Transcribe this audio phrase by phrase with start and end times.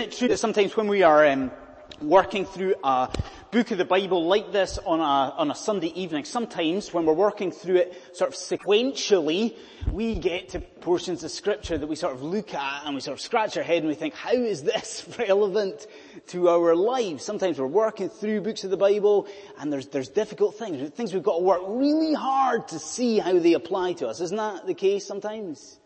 [0.00, 1.52] It's true that sometimes when we are um,
[2.02, 3.08] working through a
[3.52, 7.12] book of the Bible like this on a, on a Sunday evening, sometimes when we're
[7.12, 9.56] working through it sort of sequentially,
[9.92, 13.16] we get to portions of scripture that we sort of look at and we sort
[13.16, 15.86] of scratch our head and we think, how is this relevant
[16.26, 17.24] to our lives?
[17.24, 19.28] Sometimes we're working through books of the Bible
[19.60, 23.38] and there's, there's difficult things, things we've got to work really hard to see how
[23.38, 24.20] they apply to us.
[24.20, 25.78] Isn't that the case sometimes?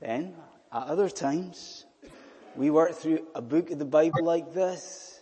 [0.00, 0.36] Then,
[0.72, 1.86] at other times,
[2.56, 5.20] we work through a book of the Bible like this,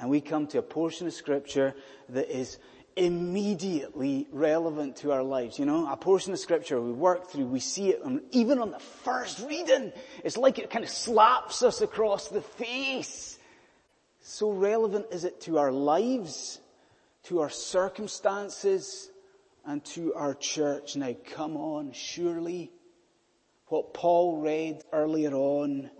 [0.00, 1.74] and we come to a portion of scripture
[2.08, 2.58] that is
[2.96, 5.58] immediately relevant to our lives.
[5.58, 8.70] You know, a portion of scripture we work through, we see it, and even on
[8.70, 9.92] the first reading,
[10.24, 13.38] it's like it kind of slaps us across the face.
[14.20, 16.60] So relevant is it to our lives,
[17.24, 19.10] to our circumstances,
[19.66, 20.96] and to our church.
[20.96, 22.72] Now come on, surely
[23.68, 25.90] what Paul read earlier on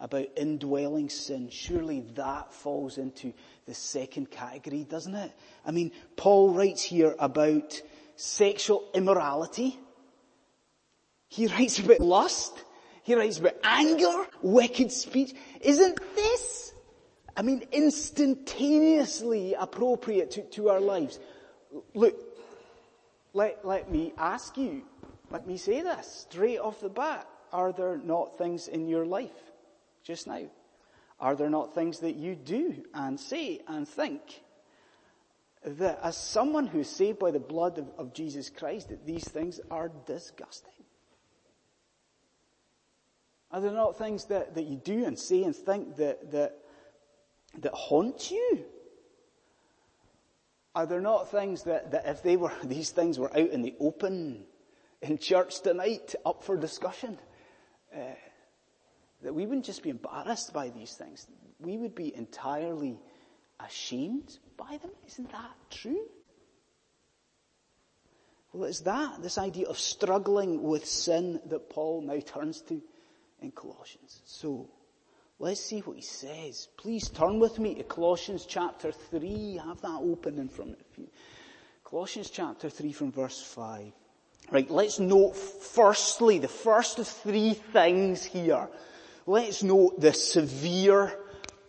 [0.00, 3.32] about indwelling sin, surely that falls into
[3.66, 5.32] the second category, doesn't it?
[5.64, 7.80] I mean, Paul writes here about
[8.16, 9.78] sexual immorality.
[11.28, 12.64] He writes about lust.
[13.02, 15.32] He writes about anger, wicked speech.
[15.60, 16.74] Isn't this,
[17.36, 21.18] I mean, instantaneously appropriate to, to our lives?
[21.94, 22.16] Look,
[23.32, 24.82] let, let me ask you,
[25.34, 27.26] let me say this straight off the bat.
[27.52, 29.32] Are there not things in your life
[30.04, 30.42] just now?
[31.18, 34.42] Are there not things that you do and say and think
[35.64, 39.26] that as someone who is saved by the blood of, of Jesus Christ, that these
[39.26, 40.70] things are disgusting?
[43.50, 46.58] Are there not things that, that you do and say and think that, that,
[47.58, 48.64] that haunt you?
[50.76, 53.74] Are there not things that, that if they were, these things were out in the
[53.80, 54.44] open,
[55.04, 57.18] in church tonight, up for discussion,
[57.94, 57.98] uh,
[59.22, 61.26] that we wouldn't just be embarrassed by these things,
[61.60, 62.98] we would be entirely
[63.60, 64.90] ashamed by them.
[65.06, 66.06] Isn't that true?
[68.52, 72.80] Well, it's that, this idea of struggling with sin that Paul now turns to
[73.40, 74.22] in Colossians.
[74.24, 74.70] So,
[75.38, 76.68] let's see what he says.
[76.76, 79.60] Please turn with me to Colossians chapter 3.
[79.64, 81.08] Have that open in front of you.
[81.82, 83.92] Colossians chapter 3 from verse 5.
[84.50, 88.68] Right, let's note firstly, the first of three things here.
[89.26, 91.18] Let's note the severe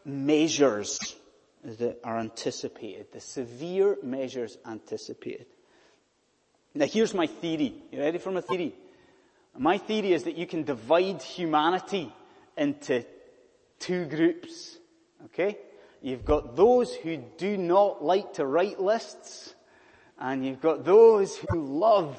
[0.03, 1.16] measures
[1.64, 3.08] that are anticipated.
[3.12, 5.47] The severe measures anticipated.
[6.74, 7.74] Now here's my theory.
[7.91, 8.75] You ready for my theory?
[9.58, 12.14] My theory is that you can divide humanity
[12.58, 13.06] into
[13.80, 14.78] two groups.
[15.25, 15.58] Okay?
[16.02, 19.56] You've got those who do not like to write lists,
[20.19, 22.18] and you've got those who love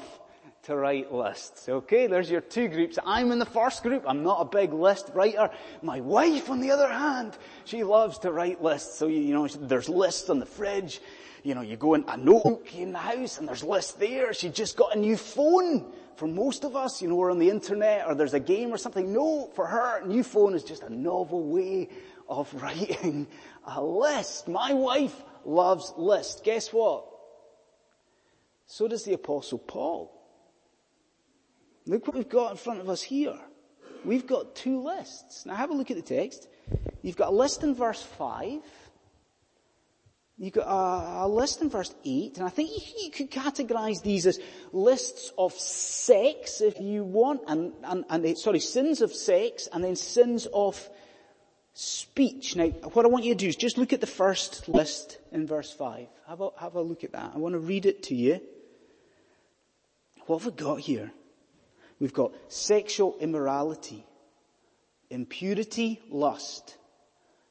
[0.66, 1.68] to write lists.
[1.68, 2.98] Okay, there's your two groups.
[3.06, 4.02] I'm in the first group.
[4.04, 5.48] I'm not a big list writer.
[5.80, 8.98] My wife, on the other hand, she loves to write lists.
[8.98, 11.00] So, you know, there's lists on the fridge.
[11.44, 14.32] You know, you go in a notebook in the house and there's lists there.
[14.34, 15.92] She just got a new phone.
[16.16, 18.76] For most of us, you know, we're on the internet or there's a game or
[18.76, 19.12] something.
[19.12, 21.90] No, for her, a new phone is just a novel way
[22.28, 23.28] of writing
[23.64, 24.48] a list.
[24.48, 26.40] My wife loves lists.
[26.40, 27.06] Guess what?
[28.66, 30.15] So does the apostle Paul.
[31.86, 33.38] Look what we've got in front of us here.
[34.04, 35.46] We've got two lists.
[35.46, 36.48] Now have a look at the text.
[37.02, 38.60] You've got a list in verse 5.
[40.38, 42.70] You've got a, list in verse 8, and I think
[43.02, 44.38] you, could categorize these as
[44.70, 49.82] lists of sex if you want, and, and, and, eh, sorry, sins of sex, and
[49.82, 50.90] then sins of
[51.72, 52.54] speech.
[52.54, 55.46] Now, what I want you to do is just look at the first list in
[55.46, 56.06] verse 5.
[56.28, 57.32] Have a, have a look at that.
[57.34, 58.42] I want to read it to you.
[60.26, 61.12] What have we got here?
[61.98, 64.04] We've got sexual immorality,
[65.08, 66.76] impurity, lust,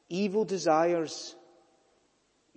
[0.09, 1.35] evil desires,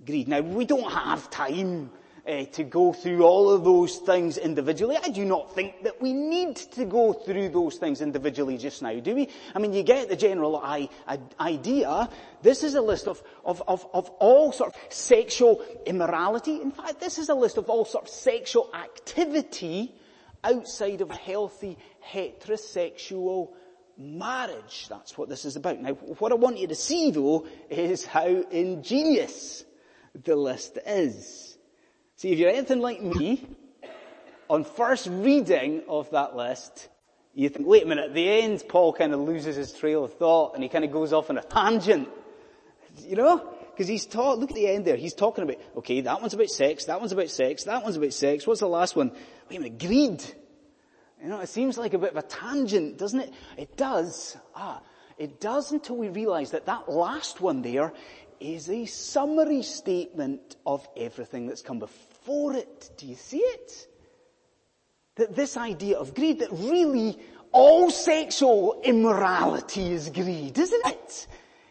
[0.05, 0.29] greed.
[0.29, 1.91] Now we don't have time
[2.29, 4.99] uh, to go through all of those things individually.
[5.03, 9.01] I do not think that we need to go through those things individually just now,
[9.01, 9.31] do we?
[9.55, 12.11] I mean, you get the general I, I, idea.
[12.43, 16.61] This is a list of, of, of, of all sort of sexual immorality.
[16.61, 19.95] In fact, this is a list of all sort of sexual activity
[20.45, 21.79] outside of healthy
[22.13, 23.51] heterosexual
[23.97, 24.87] marriage.
[24.89, 25.81] That's what this is about.
[25.81, 29.65] Now, what I want you to see though is how ingenious
[30.25, 31.59] the list is.
[32.17, 33.47] See, if you're anything like me,
[34.51, 36.89] on first reading of that list,
[37.35, 40.15] you think, wait a minute, at the end, Paul kind of loses his trail of
[40.15, 42.09] thought and he kind of goes off on a tangent.
[43.07, 43.58] You know?
[43.79, 46.49] Because he's taught, look at the end there, he's talking about, okay, that one's about
[46.49, 49.13] sex, that one's about sex, that one's about sex, what's the last one?
[49.49, 50.21] Wait a minute, greed.
[51.23, 53.33] You know, it seems like a bit of a tangent, doesn't it?
[53.57, 54.37] It does.
[54.53, 54.83] Ah,
[55.17, 57.93] it does until we realize that that last one there
[58.41, 62.91] is a summary statement of everything that's come before it.
[62.97, 63.87] Do you see it?
[65.15, 67.17] That this idea of greed, that really
[67.53, 71.29] all sexual immorality is greed, isn't it?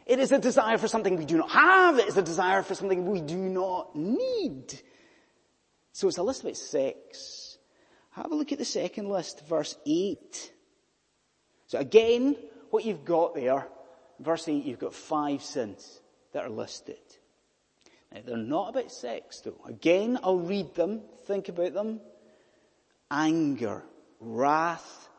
[0.08, 2.00] It is a desire for something we do not have.
[2.00, 4.74] It is a desire for something we do not need.
[5.92, 7.58] So it's a list about sex.
[8.12, 10.54] Have a look at the second list, verse 8.
[11.68, 12.38] So again,
[12.70, 13.68] what you've got there,
[14.20, 16.00] verse 8, you've got five sins
[16.32, 16.96] that are listed.
[18.14, 19.60] Now, they're not about sex though.
[19.68, 22.00] Again, I'll read them, think about them.
[23.12, 23.84] Anger,
[24.22, 25.10] wrath,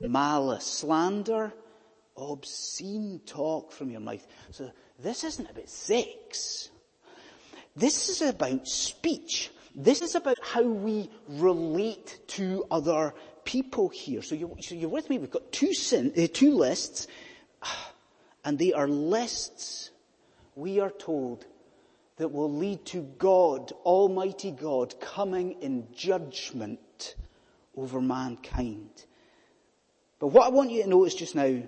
[0.00, 1.52] malice, slander,
[2.16, 4.26] obscene talk from your mouth.
[4.50, 6.70] So this isn't about sex.
[7.74, 9.50] This is about speech.
[9.74, 13.12] This is about how we relate to other
[13.44, 14.22] people here.
[14.22, 15.18] So so you're with me.
[15.18, 17.06] We've got two sin, uh, two lists,
[18.44, 19.90] and they are lists.
[20.54, 21.44] We are told
[22.16, 27.14] that will lead to God, Almighty God, coming in judgment
[27.76, 29.04] over mankind.
[30.18, 31.62] But what I want you to notice just now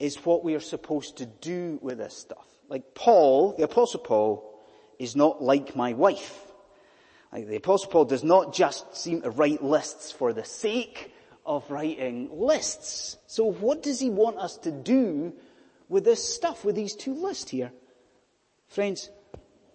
[0.00, 2.46] is what we are supposed to do with this stuff.
[2.68, 4.58] Like Paul, the apostle Paul,
[4.98, 6.50] is not like my wife.
[7.32, 11.12] Like the apostle Paul does not just seem to write lists for the sake
[11.44, 13.18] of writing lists.
[13.26, 15.34] So what does he want us to do
[15.88, 17.70] with this stuff, with these two lists here?
[18.68, 19.10] Friends,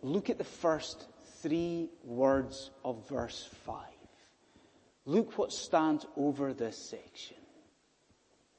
[0.01, 1.07] look at the first
[1.41, 3.77] three words of verse 5.
[5.05, 7.37] Look what stands over this section.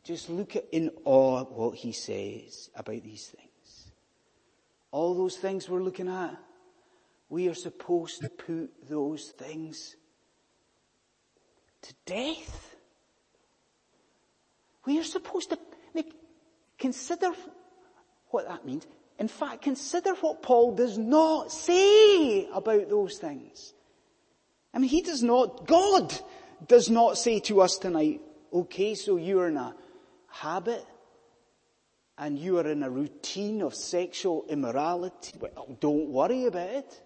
[0.07, 3.91] Just look at in awe what he says about these things.
[4.93, 6.39] All those things we're looking at,
[7.29, 9.97] we are supposed to put those things
[11.83, 12.77] to death.
[14.85, 15.59] We are supposed to
[15.93, 16.15] make,
[16.79, 17.33] consider
[18.29, 18.87] what that means.
[19.19, 23.75] In fact, consider what Paul does not say about those things.
[24.73, 26.17] I mean, he does not, God
[26.65, 28.21] does not say to us tonight,
[28.53, 29.51] okay, so you're a
[30.29, 30.85] habit
[32.19, 37.03] and you are in a routine of sexual immorality, well, don't worry about it.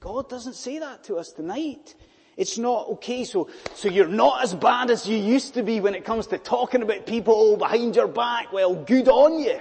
[0.00, 1.94] God doesn't say that to us tonight.
[2.36, 5.94] It's not okay, so, so you're not as bad as you used to be when
[5.94, 8.52] it comes to talking about people behind your back.
[8.52, 9.60] Well, good on you.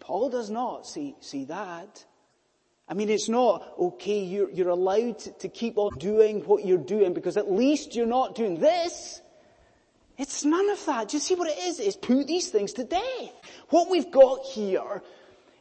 [0.00, 2.04] Paul does not see, see that.
[2.88, 6.78] I mean, it's not okay, you're, you're allowed to, to keep on doing what you're
[6.78, 9.20] doing because at least you're not doing this.
[10.18, 11.08] It's none of that.
[11.08, 11.78] Do you see what it is?
[11.78, 13.32] It's put these things to death.
[13.70, 15.02] What we've got here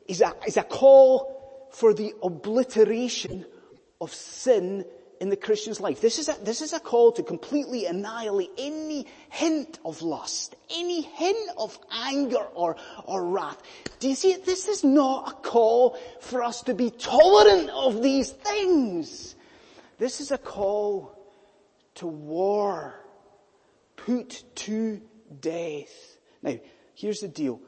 [0.07, 3.45] is a, is a call for the obliteration
[4.01, 4.83] of sin
[5.21, 6.01] in the Christian's life.
[6.01, 11.01] This is a, this is a call to completely annihilate any hint of lust, any
[11.01, 13.61] hint of anger or, or wrath.
[13.99, 14.45] Do you see it?
[14.45, 19.35] This is not a call for us to be tolerant of these things.
[19.99, 21.15] This is a call
[21.95, 23.06] to war
[24.07, 25.01] put to
[25.41, 26.17] death.
[26.41, 26.57] Now,
[26.95, 27.59] here's the deal.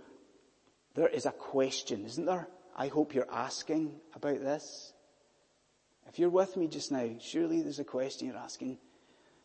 [0.95, 2.47] There is a question, isn't there?
[2.77, 4.93] I hope you're asking about this.
[6.07, 8.77] If you're with me just now, surely there's a question you're asking.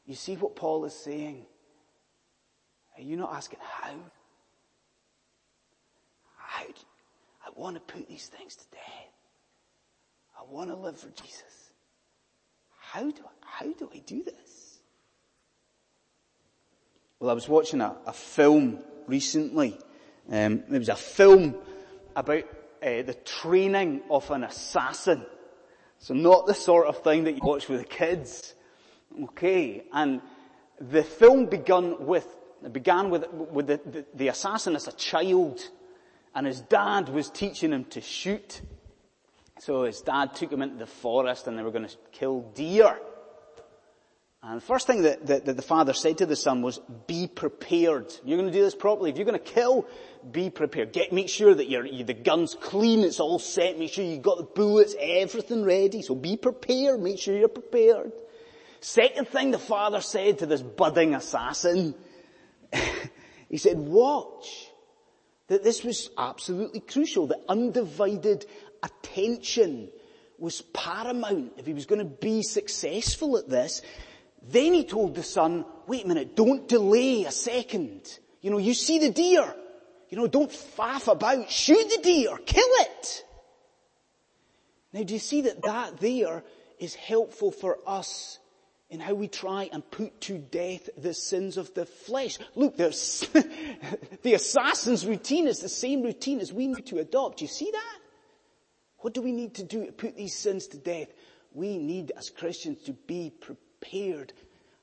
[0.06, 1.46] You see what Paul is saying?
[2.96, 3.94] Are you not asking how?
[6.36, 6.64] How?
[6.64, 6.72] Do,
[7.44, 9.12] I want to put these things to death.
[10.38, 11.72] I want to live for Jesus.
[12.78, 14.73] How do I, how do I do this?
[17.24, 19.78] Well, I was watching a, a film recently.
[20.30, 21.54] Um, it was a film
[22.14, 22.44] about
[22.82, 25.24] uh, the training of an assassin.
[25.96, 28.54] So not the sort of thing that you watch with the kids.
[29.22, 30.20] Okay, and
[30.78, 32.26] the film began with
[32.72, 35.66] began with, with the, the, the assassin as a child,
[36.34, 38.60] and his dad was teaching him to shoot.
[39.60, 42.98] So his dad took him into the forest, and they were going to kill deer.
[44.46, 47.26] And the first thing that, that, that, the father said to the son was, be
[47.26, 48.12] prepared.
[48.24, 49.08] You're going to do this properly.
[49.08, 49.86] If you're going to kill,
[50.30, 50.92] be prepared.
[50.92, 54.36] Get, make sure that your, the gun's clean, it's all set, make sure you've got
[54.36, 56.02] the bullets, everything ready.
[56.02, 58.12] So be prepared, make sure you're prepared.
[58.80, 61.94] Second thing the father said to this budding assassin,
[63.48, 64.68] he said, watch.
[65.48, 68.46] That this was absolutely crucial, that undivided
[68.82, 69.90] attention
[70.38, 73.82] was paramount if he was going to be successful at this.
[74.48, 78.18] Then he told the son, wait a minute, don't delay a second.
[78.40, 79.54] You know, you see the deer.
[80.10, 81.50] You know, don't faff about.
[81.50, 82.36] Shoot the deer.
[82.44, 83.24] Kill it.
[84.92, 86.44] Now do you see that that there
[86.78, 88.38] is helpful for us
[88.90, 92.38] in how we try and put to death the sins of the flesh.
[92.54, 93.26] Look, there's,
[94.22, 97.38] the assassin's routine is the same routine as we need to adopt.
[97.38, 97.98] Do You see that?
[98.98, 101.08] What do we need to do to put these sins to death?
[101.52, 103.63] We need as Christians to be prepared.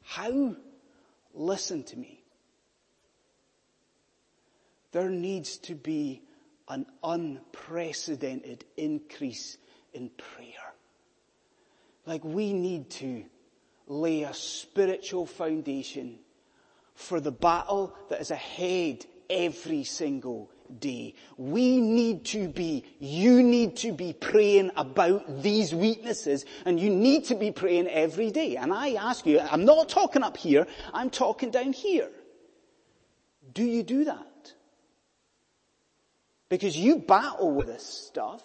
[0.04, 0.56] How?
[1.34, 2.22] Listen to me.
[4.92, 6.22] There needs to be
[6.68, 9.58] an unprecedented increase
[9.94, 10.74] in prayer.
[12.06, 13.24] Like we need to
[13.88, 16.20] lay a spiritual foundation
[16.96, 20.50] for the battle that is ahead every single
[20.80, 21.16] day.
[21.38, 27.26] We need to be, you need to be praying about these weaknesses and you need
[27.26, 28.56] to be praying every day.
[28.56, 32.10] And I ask you, I'm not talking up here, I'm talking down here.
[33.54, 34.54] Do you do that?
[36.50, 38.44] Because you battle with this stuff.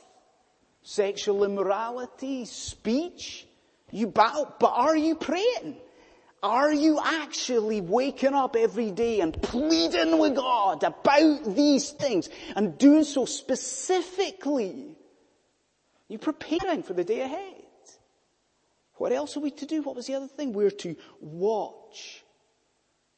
[0.82, 3.46] Sexual immorality, speech.
[3.90, 5.76] You battle, but are you praying?
[6.46, 12.78] Are you actually waking up every day and pleading with God about these things and
[12.78, 14.96] doing so specifically?
[16.06, 17.64] You preparing for the day ahead.
[18.94, 19.82] What else are we to do?
[19.82, 20.52] What was the other thing?
[20.52, 22.22] We're to watch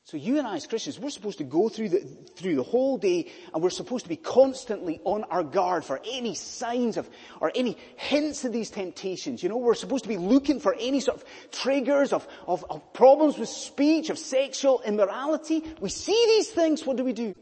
[0.09, 1.99] so you and I as Christians, we're supposed to go through the,
[2.35, 6.35] through the whole day and we're supposed to be constantly on our guard for any
[6.35, 7.11] signs of,
[7.43, 9.43] or any hints of these temptations.
[9.43, 12.95] You know, we're supposed to be looking for any sort of triggers of, of, of
[12.95, 15.63] problems with speech, of sexual immorality.
[15.79, 17.35] We see these things, what do we do?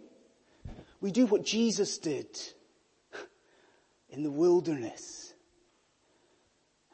[1.00, 2.36] We do what Jesus did
[4.10, 5.34] in the wilderness.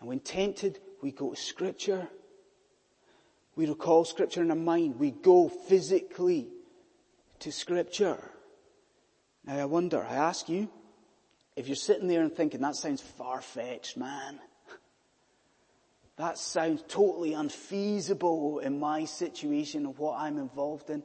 [0.01, 2.11] And when tempted, we go to scripture
[3.55, 4.99] we recall scripture in our mind.
[4.99, 6.49] We go physically
[7.41, 8.19] to scripture.
[9.45, 10.69] Now I wonder, I ask you,
[11.57, 14.39] if you're sitting there and thinking, that sounds far-fetched, man.
[16.17, 21.03] That sounds totally unfeasible in my situation of what I'm involved in.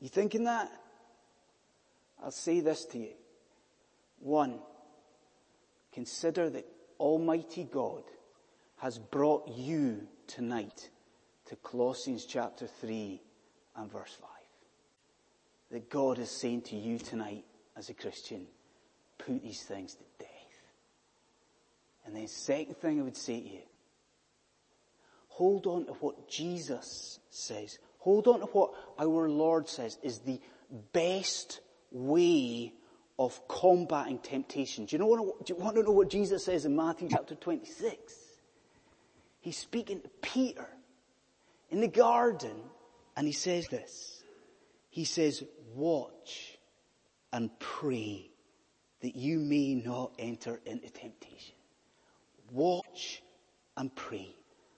[0.00, 0.70] You thinking that?
[2.22, 3.14] I'll say this to you.
[4.20, 4.60] One,
[5.92, 6.66] consider that
[7.00, 8.04] Almighty God
[8.76, 10.88] has brought you tonight
[11.46, 13.20] to Colossians chapter 3
[13.76, 14.28] and verse 5.
[15.70, 17.44] That God is saying to you tonight
[17.76, 18.46] as a Christian,
[19.18, 20.28] put these things to death.
[22.06, 23.62] And then second thing I would say to you,
[25.28, 27.78] hold on to what Jesus says.
[27.98, 30.40] Hold on to what our Lord says is the
[30.92, 31.60] best
[31.90, 32.72] way
[33.18, 34.84] of combating temptation.
[34.84, 38.14] Do you, know, do you want to know what Jesus says in Matthew chapter 26?
[39.40, 40.68] He's speaking to Peter
[41.74, 42.54] in the garden
[43.16, 44.22] and he says this.
[44.90, 45.42] He says,
[45.74, 46.56] watch
[47.32, 48.30] and pray
[49.00, 51.56] that you may not enter into temptation.
[52.52, 53.24] Watch
[53.76, 54.28] and pray.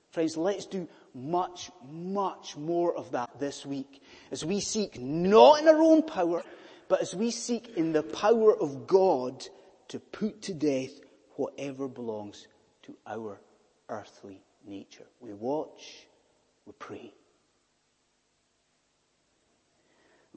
[0.09, 4.01] Friends, let's do much, much more of that this week
[4.31, 6.43] as we seek not in our own power,
[6.89, 9.47] but as we seek in the power of God
[9.89, 10.93] to put to death
[11.35, 12.49] whatever belongs
[12.85, 13.39] to our
[13.91, 15.07] earthly nature.
[15.21, 16.06] We watch
[16.67, 17.15] we pray.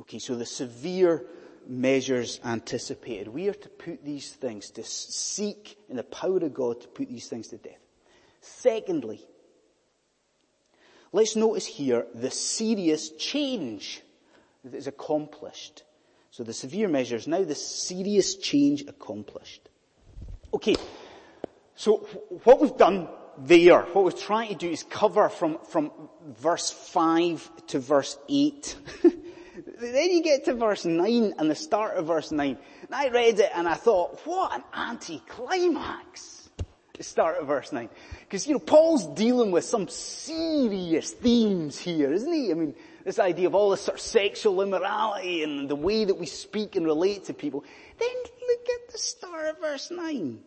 [0.01, 1.25] Okay, so the severe
[1.67, 3.27] measures anticipated.
[3.27, 7.09] We are to put these things, to seek in the power of God to put
[7.09, 7.79] these things to death.
[8.41, 9.21] Secondly,
[11.11, 14.01] let's notice here the serious change
[14.63, 15.83] that is accomplished.
[16.31, 19.69] So the severe measures, now the serious change accomplished.
[20.53, 20.75] Okay,
[21.75, 21.97] so
[22.43, 23.07] what we've done
[23.45, 25.91] there, what we're trying to do is cover from, from
[26.37, 28.75] verse 5 to verse 8.
[29.81, 32.57] then you get to verse 9 and the start of verse 9.
[32.81, 36.49] And I read it and I thought, what an anticlimax.
[36.93, 37.89] The start of verse 9.
[38.19, 42.51] Because, you know, Paul's dealing with some serious themes here, isn't he?
[42.51, 46.15] I mean, this idea of all this sort of sexual immorality and the way that
[46.15, 47.63] we speak and relate to people.
[47.97, 48.09] Then
[48.47, 50.39] look at the start of verse 9.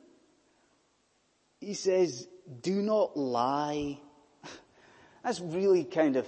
[1.61, 2.29] He says,
[2.63, 3.99] do not lie.
[5.25, 6.27] That's really kind of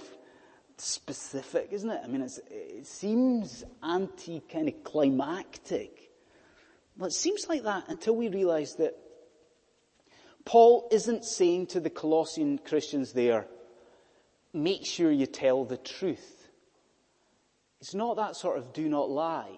[0.77, 2.01] specific, isn't it?
[2.03, 6.11] I mean, it seems anti kind of climactic.
[6.97, 8.95] Well, it seems like that until we realize that
[10.45, 13.47] Paul isn't saying to the Colossian Christians there,
[14.53, 16.49] make sure you tell the truth.
[17.81, 19.57] It's not that sort of do not lie.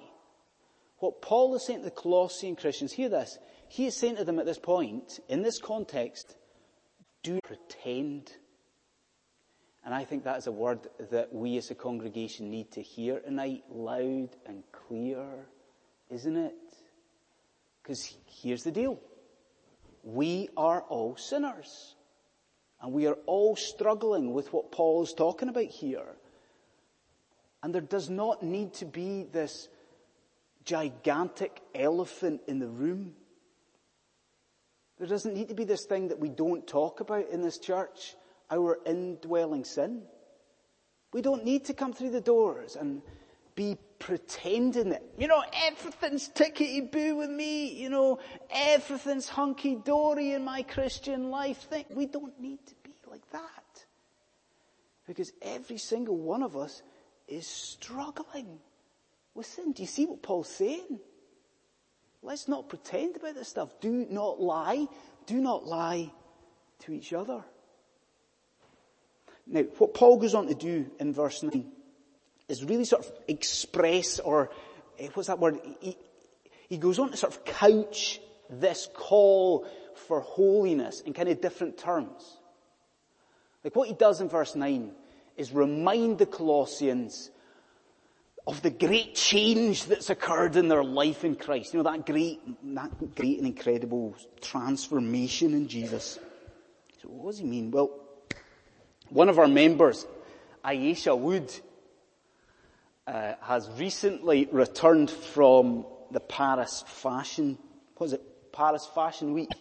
[0.99, 3.37] What Paul is saying to the Colossian Christians, hear this,
[3.69, 6.35] he is saying to them at this point, in this context,
[7.27, 8.31] do pretend.
[9.83, 13.19] And I think that is a word that we as a congregation need to hear
[13.19, 15.25] tonight loud and clear,
[16.09, 16.55] isn't it?
[17.81, 18.99] Because here's the deal.
[20.03, 21.95] We are all sinners.
[22.81, 26.15] And we are all struggling with what Paul is talking about here.
[27.61, 29.67] And there does not need to be this
[30.63, 33.15] gigantic elephant in the room.
[34.97, 38.15] There doesn't need to be this thing that we don't talk about in this church,
[38.49, 40.01] our indwelling sin.
[41.13, 43.01] We don't need to come through the doors and
[43.55, 48.19] be pretending that, you know, everything's tickety boo with me, you know,
[48.51, 51.63] everything's hunky dory in my Christian life.
[51.63, 51.85] thing.
[51.89, 53.85] We don't need to be like that.
[55.07, 56.81] Because every single one of us
[57.27, 58.59] is struggling
[59.33, 59.71] with sin.
[59.71, 60.99] Do you see what Paul's saying?
[62.21, 63.69] Let's not pretend about this stuff.
[63.79, 64.87] Do not lie.
[65.25, 66.11] Do not lie
[66.79, 67.43] to each other.
[69.45, 71.71] Now, what Paul goes on to do in verse 9
[72.49, 74.49] is really sort of express or,
[74.99, 75.59] eh, what's that word?
[75.79, 75.97] He,
[76.67, 78.19] he goes on to sort of couch
[78.49, 79.65] this call
[80.07, 82.37] for holiness in kind of different terms.
[83.63, 84.91] Like what he does in verse 9
[85.37, 87.31] is remind the Colossians
[88.47, 91.73] of the great change that's occurred in their life in Christ.
[91.73, 92.39] You know, that great,
[92.75, 96.17] that great and incredible transformation in Jesus.
[97.01, 97.71] So what does he mean?
[97.71, 97.91] Well,
[99.09, 100.07] one of our members,
[100.63, 101.53] Ayesha Wood,
[103.05, 107.57] uh, has recently returned from the Paris Fashion,
[107.99, 108.21] was it?
[108.53, 109.51] Paris Fashion Week?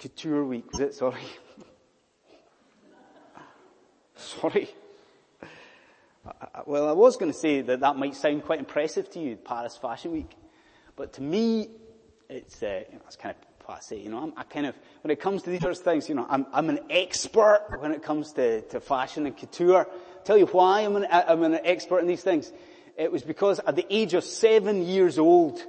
[0.00, 0.94] Couture Week, was it?
[0.94, 1.22] Sorry.
[4.16, 4.68] Sorry.
[6.66, 9.76] Well, I was going to say that that might sound quite impressive to you, Paris
[9.76, 10.30] Fashion Week.
[10.96, 11.68] But to me,
[12.30, 15.10] it's, uh, you know, it's kind of passe, you know, I'm, I kind of, when
[15.10, 18.02] it comes to these sorts of things, you know, I'm, I'm an expert when it
[18.02, 19.86] comes to, to fashion and couture.
[19.86, 22.50] I'll Tell you why I'm an, I'm an expert in these things.
[22.96, 25.62] It was because at the age of seven years old,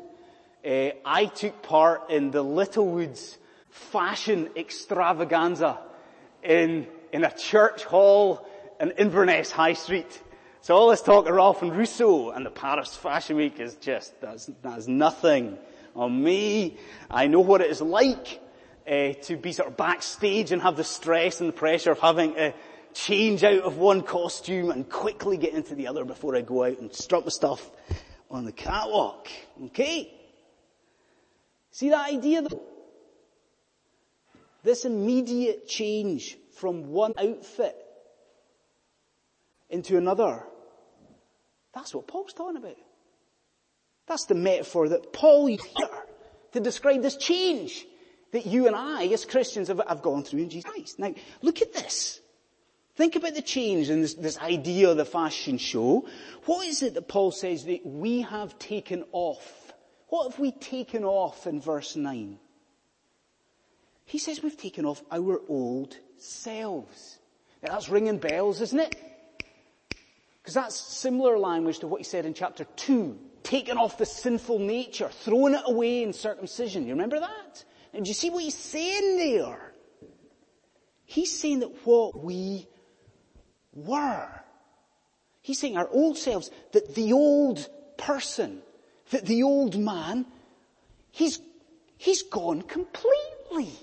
[0.66, 3.38] uh, I took part in the Littlewoods
[3.70, 5.80] fashion extravaganza
[6.44, 8.48] in, in a church hall
[8.80, 10.22] in Inverness High Street.
[10.66, 14.20] So all this talk of Ralph and Russo and the Paris Fashion Week is just,
[14.20, 15.60] that's, that's nothing
[15.96, 16.80] on me.
[17.08, 18.42] I know what it is like
[18.90, 22.34] uh, to be sort of backstage and have the stress and the pressure of having
[22.34, 22.52] to
[22.96, 26.80] change out of one costume and quickly get into the other before I go out
[26.80, 27.70] and strut my stuff
[28.32, 29.28] on the catwalk.
[29.66, 30.12] Okay?
[31.70, 32.64] See that idea though?
[34.64, 37.76] This immediate change from one outfit
[39.70, 40.42] into another
[41.76, 42.78] that's what Paul's talking about.
[44.08, 45.90] That's the metaphor that Paul used here
[46.54, 47.86] to describe this change
[48.32, 51.00] that you and I, as Christians, have, have gone through in Jesus Christ.
[51.00, 52.22] Now, look at this.
[52.96, 56.08] Think about the change in this, this idea of the fashion show.
[56.46, 59.74] What is it that Paul says that we have taken off?
[60.08, 62.40] What have we taken off in verse 9?
[64.06, 67.20] He says we've taken off our old selves.
[67.62, 68.96] Now that's ringing bells, isn't it?
[70.46, 73.18] Because that's similar language to what he said in chapter 2.
[73.42, 76.84] Taking off the sinful nature, throwing it away in circumcision.
[76.86, 77.66] You remember that?
[77.96, 79.74] And do you see what he's saying there?
[81.04, 82.68] He's saying that what we
[83.74, 84.30] were.
[85.42, 88.62] He's saying our old selves, that the old person,
[89.10, 90.28] that the old man,
[91.10, 91.40] he's,
[91.98, 93.74] he's gone completely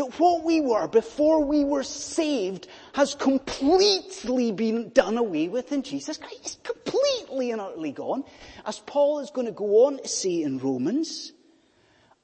[0.00, 5.82] that what we were before we were saved has completely been done away with in
[5.82, 6.36] Jesus Christ.
[6.40, 8.24] It's completely and utterly gone.
[8.64, 11.32] As Paul is going to go on to say in Romans,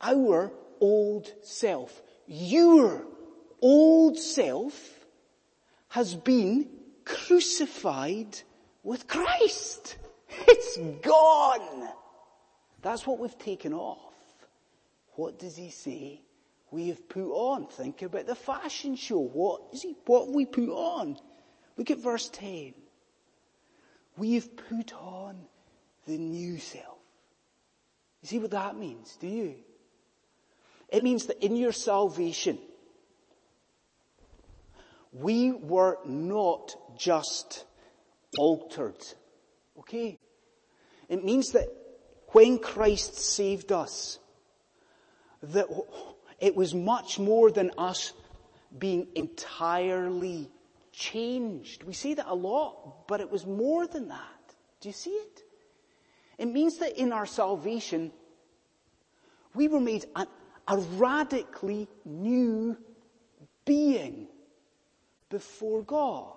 [0.00, 3.04] our old self, your
[3.60, 5.06] old self
[5.88, 6.70] has been
[7.04, 8.40] crucified
[8.82, 9.98] with Christ.
[10.48, 11.90] It's gone.
[12.80, 14.14] That's what we've taken off.
[15.12, 16.22] What does he say?
[16.70, 17.66] We have put on.
[17.66, 19.20] Think about the fashion show.
[19.20, 21.18] What is he, what have we put on?
[21.76, 22.74] Look at verse 10.
[24.16, 25.36] We have put on
[26.06, 26.98] the new self.
[28.22, 29.54] You see what that means, do you?
[30.88, 32.58] It means that in your salvation,
[35.12, 37.64] we were not just
[38.38, 39.04] altered.
[39.78, 40.18] Okay?
[41.08, 41.68] It means that
[42.28, 44.18] when Christ saved us,
[45.42, 45.66] that
[46.40, 48.12] it was much more than us
[48.78, 50.50] being entirely
[50.92, 51.82] changed.
[51.84, 54.54] We see that a lot, but it was more than that.
[54.80, 55.42] Do you see it?
[56.38, 58.12] It means that in our salvation,
[59.54, 60.26] we were made a,
[60.68, 62.76] a radically new
[63.64, 64.28] being
[65.30, 66.34] before God.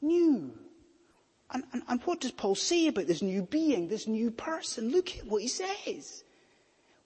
[0.00, 0.52] New.
[1.52, 4.90] And, and, and, what does Paul say about this new being, this new person?
[4.90, 6.22] Look at what he says.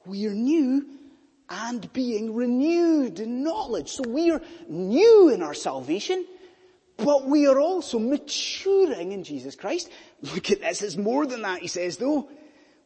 [0.04, 0.86] We are new
[1.54, 3.90] and being renewed in knowledge.
[3.90, 6.26] So we are new in our salvation,
[6.96, 9.90] but we are also maturing in Jesus Christ.
[10.34, 12.28] Look at this, it's more than that, he says though.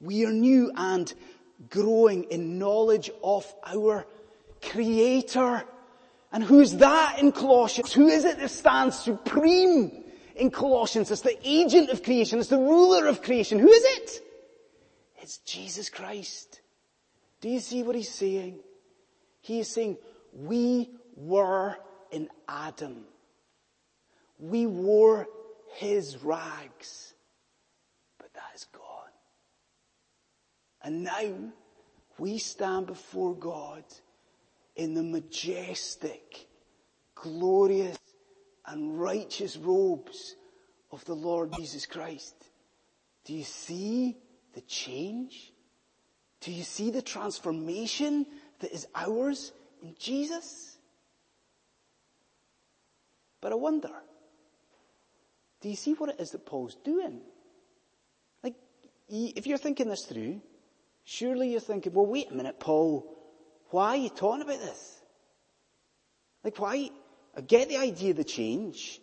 [0.00, 1.12] We are new and
[1.70, 4.06] growing in knowledge of our
[4.60, 5.64] Creator.
[6.32, 7.92] And who's that in Colossians?
[7.92, 10.04] Who is it that stands supreme
[10.36, 11.10] in Colossians?
[11.10, 12.38] It's the agent of creation.
[12.38, 13.58] It's the ruler of creation.
[13.58, 14.22] Who is it?
[15.20, 16.60] It's Jesus Christ.
[17.40, 18.58] Do you see what he's saying?
[19.40, 19.98] He is saying,
[20.32, 21.76] we were
[22.10, 23.04] in Adam.
[24.38, 25.26] We wore
[25.74, 27.14] his rags,
[28.18, 28.82] but that is gone.
[30.82, 31.52] And now
[32.18, 33.84] we stand before God
[34.76, 36.46] in the majestic,
[37.14, 37.98] glorious
[38.66, 40.36] and righteous robes
[40.90, 42.34] of the Lord Jesus Christ.
[43.24, 44.16] Do you see
[44.54, 45.52] the change?
[46.40, 48.26] Do you see the transformation
[48.60, 50.76] that is ours in Jesus?
[53.40, 53.90] But I wonder,
[55.60, 57.20] do you see what it is that Paul's doing?
[58.42, 58.54] Like,
[59.08, 60.40] if you're thinking this through,
[61.04, 63.16] surely you're thinking, well wait a minute, Paul,
[63.70, 65.00] why are you talking about this?
[66.44, 66.90] Like why,
[67.36, 69.00] I get the idea of the change.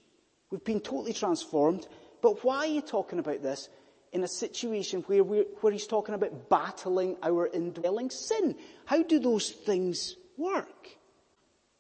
[0.50, 1.88] We've been totally transformed,
[2.22, 3.70] but why are you talking about this
[4.16, 8.56] in a situation where, where he's talking about battling our indwelling sin?
[8.86, 10.88] How do those things work?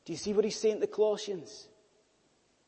[0.03, 1.69] Do you see what he's saying to the Colossians?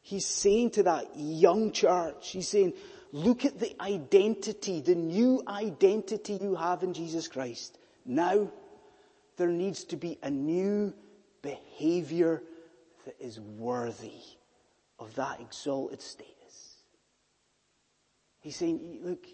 [0.01, 2.75] He's saying to that young church, he's saying,
[3.11, 7.77] look at the identity, the new identity you have in Jesus Christ.
[8.05, 8.49] Now,
[9.35, 10.93] there needs to be a new
[11.41, 12.41] behavior
[13.03, 14.23] that is worthy
[14.97, 16.77] of that exalted status.
[18.39, 19.25] He's saying, look,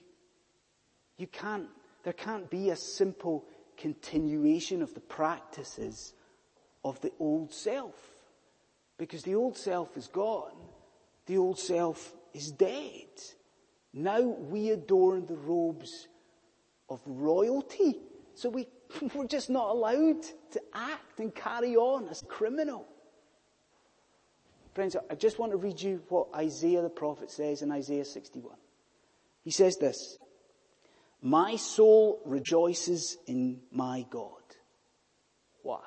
[1.17, 1.67] you can't,
[2.03, 3.45] there can't be a simple
[3.77, 6.13] continuation of the practices
[6.83, 7.95] of the old self.
[8.97, 10.53] Because the old self is gone.
[11.25, 13.07] The old self is dead.
[13.93, 16.07] Now we adorn the robes
[16.89, 17.99] of royalty.
[18.35, 18.67] So we
[19.13, 22.85] We're just not allowed to act and carry on as criminal.
[24.73, 28.55] Friends, I just want to read you what Isaiah the prophet says in Isaiah 61.
[29.43, 30.17] He says this,
[31.25, 34.41] My soul rejoices in my God.
[35.61, 35.79] Why?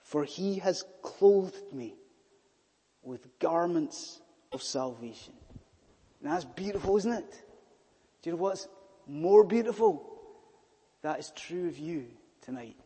[0.00, 1.94] For he has clothed me
[3.02, 5.34] with garments of salvation.
[6.22, 7.44] Now that's beautiful, isn't it?
[8.22, 8.68] Do you know what's
[9.06, 10.08] more beautiful?
[11.02, 12.06] That is true of you
[12.40, 12.76] tonight.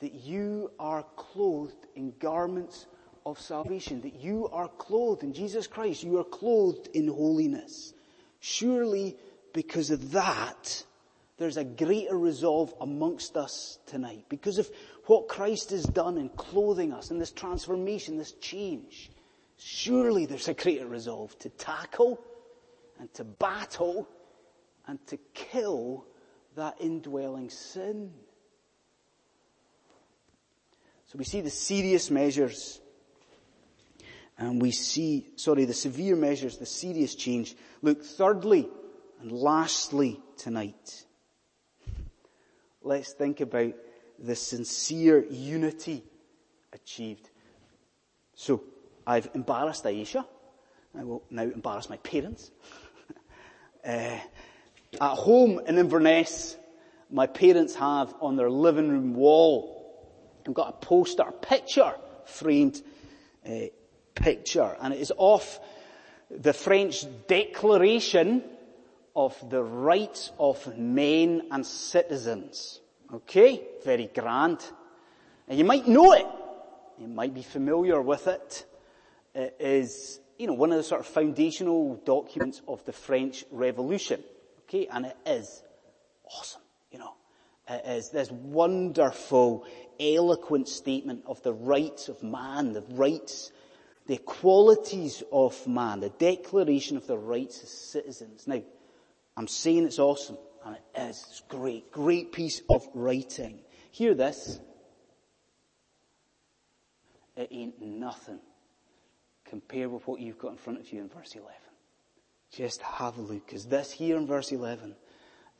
[0.00, 2.86] That you are clothed in garments
[3.24, 4.02] of salvation.
[4.02, 6.02] That you are clothed in Jesus Christ.
[6.02, 7.94] You are clothed in holiness.
[8.40, 9.16] Surely
[9.56, 10.84] because of that,
[11.38, 14.26] there's a greater resolve amongst us tonight.
[14.28, 14.70] Because of
[15.06, 19.10] what Christ has done in clothing us and this transformation, this change.
[19.56, 22.20] Surely there's a greater resolve to tackle
[23.00, 24.06] and to battle
[24.86, 26.04] and to kill
[26.54, 28.12] that indwelling sin.
[31.06, 32.78] So we see the serious measures
[34.36, 37.56] and we see, sorry, the severe measures, the serious change.
[37.80, 38.68] Look, thirdly
[39.20, 41.04] and lastly tonight,
[42.82, 43.74] let's think about
[44.18, 46.02] the sincere unity
[46.72, 47.30] achieved.
[48.34, 48.62] So,
[49.06, 50.24] I've embarrassed Aisha.
[50.98, 52.50] I will now embarrass my parents.
[53.86, 54.20] uh, at
[55.00, 56.56] home in Inverness,
[57.10, 59.74] my parents have on their living room wall,
[60.46, 62.82] I've got a poster, a picture, framed
[63.46, 63.66] uh,
[64.14, 65.60] picture, and it is off
[66.30, 68.42] the French Declaration
[69.16, 72.80] of the Rights of Men and Citizens.
[73.12, 73.64] Okay?
[73.84, 74.60] Very grand.
[75.48, 76.26] And you might know it.
[76.98, 78.66] You might be familiar with it.
[79.34, 84.22] It is, you know, one of the sort of foundational documents of the French Revolution.
[84.62, 85.62] Okay, and it is
[86.24, 87.14] awesome, you know.
[87.68, 89.64] It is this wonderful,
[90.00, 93.52] eloquent statement of the rights of man, the rights,
[94.06, 98.46] the equalities of man, the declaration of the rights of citizens.
[98.46, 98.62] Now,
[99.36, 101.24] I'm saying it's awesome, and it is.
[101.28, 103.60] It's great, great piece of writing.
[103.90, 104.60] Hear this.
[107.36, 108.40] It ain't nothing
[109.44, 111.52] compared with what you've got in front of you in verse 11.
[112.50, 114.96] Just have a look, because this here in verse 11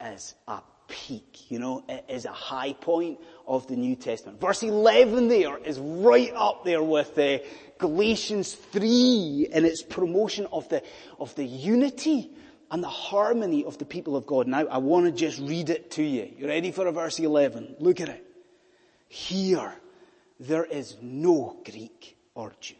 [0.01, 4.41] is a peak, you know, it is a high point of the New Testament.
[4.41, 7.39] Verse 11 there is right up there with uh,
[7.79, 10.83] Galatians 3 in its promotion of the,
[11.19, 12.31] of the unity
[12.71, 14.47] and the harmony of the people of God.
[14.47, 16.31] Now, I want to just read it to you.
[16.37, 17.77] You ready for a verse 11?
[17.79, 18.25] Look at it.
[19.09, 19.75] Here,
[20.41, 22.75] there is no Greek or Jew.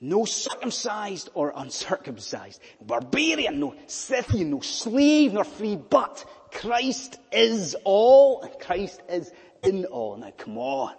[0.00, 2.60] No circumcised or uncircumcised.
[2.80, 9.32] Barbarian, no Scythian, no slave nor free, but Christ is all and Christ is
[9.62, 10.16] in all.
[10.16, 10.94] Now come on.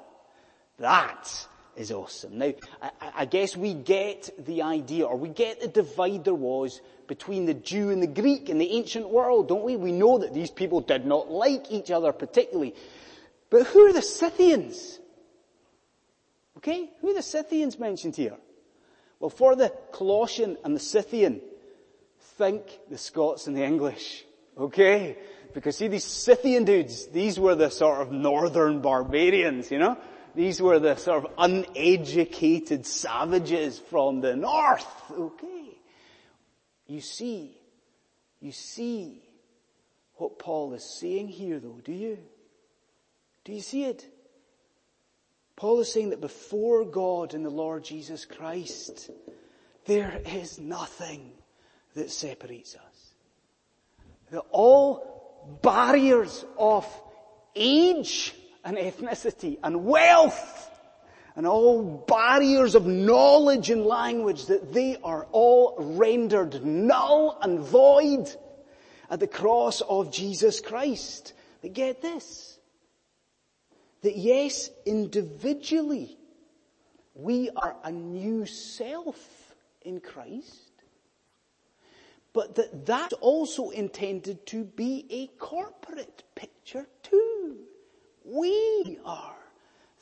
[0.79, 2.39] That is awesome.
[2.39, 6.81] Now, I, I, guess we get the idea, or we get the divide there was
[7.07, 9.75] between the Jew and the Greek in the ancient world, don't we?
[9.75, 12.75] We know that these people did not like each other particularly.
[13.49, 14.99] But who are the Scythians?
[16.57, 16.89] Okay?
[17.01, 18.35] Who are the Scythians mentioned here?
[19.19, 21.41] Well, for the Colossian and the Scythian,
[22.37, 24.25] think the Scots and the English.
[24.57, 25.17] Okay?
[25.53, 29.97] Because see, these Scythian dudes, these were the sort of northern barbarians, you know?
[30.35, 34.85] These were the sort of uneducated savages from the north.
[35.09, 35.66] Okay.
[36.87, 37.57] You see,
[38.39, 39.21] you see
[40.15, 42.17] what Paul is saying here though, do you?
[43.43, 44.05] Do you see it?
[45.55, 49.09] Paul is saying that before God and the Lord Jesus Christ,
[49.85, 51.31] there is nothing
[51.95, 53.11] that separates us.
[54.31, 56.85] That all barriers of
[57.55, 60.69] age and ethnicity and wealth
[61.37, 68.27] and all barriers of knowledge and language that they are all rendered null and void
[69.07, 71.33] at the cross of Jesus Christ.
[71.61, 72.59] But get this
[74.01, 76.17] that yes, individually,
[77.13, 80.71] we are a new self in Christ,
[82.33, 87.57] but that that's also intended to be a corporate picture too.
[88.23, 89.36] We are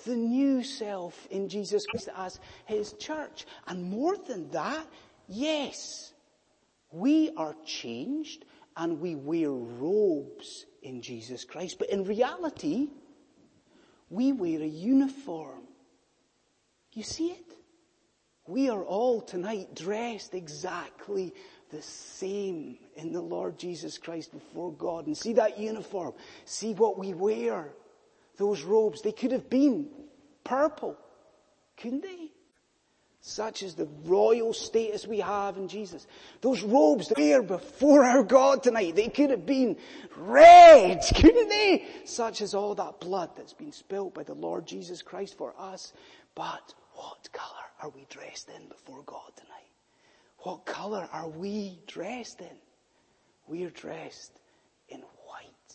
[0.06, 3.46] the new self in Jesus Christ as His church.
[3.68, 4.88] And more than that,
[5.28, 6.14] yes,
[6.92, 8.46] we are changed
[8.78, 11.80] and we wear robes in Jesus Christ.
[11.80, 12.88] But in reality,
[14.10, 15.64] we wear a uniform.
[16.94, 17.54] You see it?
[18.48, 21.34] We are all tonight dressed exactly
[21.72, 25.08] the same in the Lord Jesus Christ before God.
[25.08, 26.14] And see that uniform.
[26.46, 27.74] See what we wear.
[28.38, 29.02] Those robes.
[29.02, 29.88] They could have been
[30.44, 30.98] purple.
[31.78, 32.32] Couldn't they?
[33.28, 36.06] Such is the royal status we have in Jesus.
[36.42, 39.78] Those robes that we wear before our God tonight, they could have been
[40.16, 41.86] red, couldn't they?
[42.06, 45.92] Such as all that blood that's been spilled by the Lord Jesus Christ for us.
[46.36, 49.72] But what color are we dressed in before God tonight?
[50.38, 52.58] What color are we dressed in?
[53.48, 54.40] We are dressed
[54.88, 55.74] in white.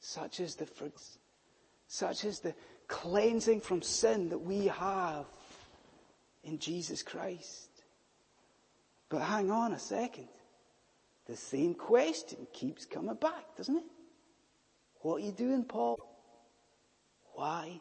[0.00, 1.16] Such is the fruits,
[1.88, 2.54] such is the
[2.88, 5.26] cleansing from sin that we have
[6.44, 7.68] in Jesus Christ.
[9.08, 10.28] But hang on a second.
[11.26, 13.84] The same question keeps coming back, doesn't it?
[15.00, 15.98] What are you doing, Paul?
[17.34, 17.80] Why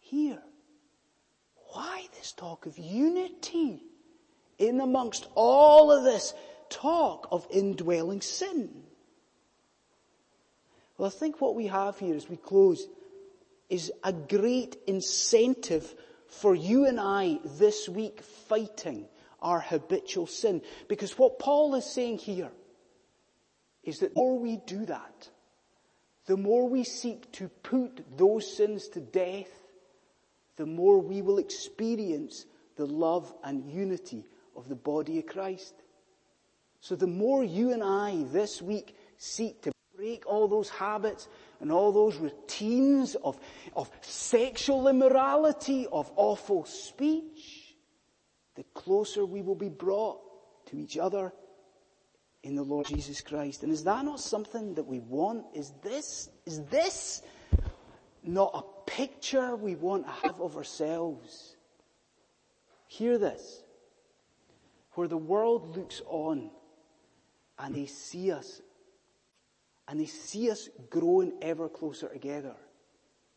[0.00, 0.42] here?
[1.72, 3.82] Why this talk of unity
[4.58, 6.34] in amongst all of this
[6.70, 8.84] talk of indwelling sin?
[10.96, 12.86] Well, I think what we have here as we close
[13.74, 15.96] is a great incentive
[16.28, 19.08] for you and I this week fighting
[19.42, 20.62] our habitual sin.
[20.86, 22.52] Because what Paul is saying here
[23.82, 25.28] is that the more we do that,
[26.26, 29.50] the more we seek to put those sins to death,
[30.54, 35.74] the more we will experience the love and unity of the body of Christ.
[36.78, 41.28] So the more you and I this week seek to break all those habits
[41.64, 43.40] and all those routines of,
[43.74, 47.74] of sexual immorality, of awful speech,
[48.54, 50.20] the closer we will be brought
[50.66, 51.32] to each other
[52.42, 53.62] in the Lord Jesus Christ.
[53.62, 55.46] And is that not something that we want?
[55.54, 57.22] Is this, is this
[58.22, 61.56] not a picture we want to have of ourselves?
[62.88, 63.62] Hear this.
[64.96, 66.50] Where the world looks on
[67.58, 68.60] and they see us
[69.88, 72.56] and they see us growing ever closer together.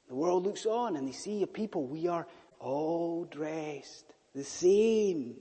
[0.07, 2.27] The world looks on and they see a people, we are
[2.59, 5.35] all dressed the same.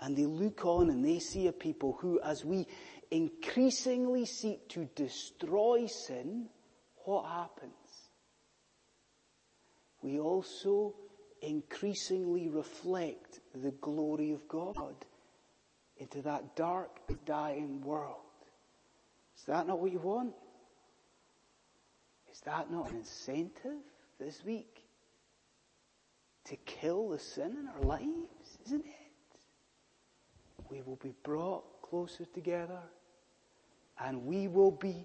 [0.00, 2.66] And they look on and they see a people who, as we
[3.10, 6.48] increasingly seek to destroy sin,
[7.04, 7.72] what happens?
[10.02, 10.94] We also
[11.42, 14.94] increasingly reflect the glory of God
[15.98, 18.29] into that dark, dying world.
[19.50, 20.32] That not what you want?
[22.30, 23.82] Is that not an incentive
[24.20, 24.84] this week
[26.44, 28.58] to kill the sin in our lives?
[28.66, 29.40] Isn't it?
[30.70, 32.78] We will be brought closer together
[33.98, 35.04] and we will be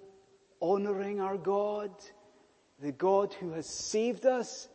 [0.62, 1.90] honoring our God
[2.80, 4.68] the God who has saved us,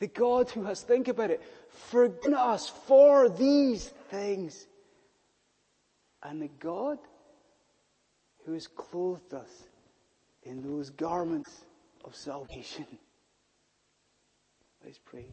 [0.00, 4.66] the God who has, think about it, forgiven us for these things,
[6.22, 6.98] and the God
[8.48, 9.64] who has clothed us
[10.44, 11.66] in those garments
[12.02, 12.86] of salvation.
[14.82, 15.26] Let's pray.